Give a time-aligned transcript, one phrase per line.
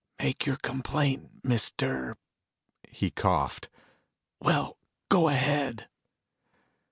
[0.17, 2.17] "Make your complaint, Mister"
[2.89, 3.69] He coughed.
[4.39, 5.89] "Well, go ahead."